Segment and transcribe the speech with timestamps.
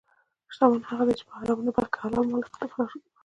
[0.53, 3.01] شتمن هغه دی چې په حرامو نه، بلکې حلال مال افتخار کوي.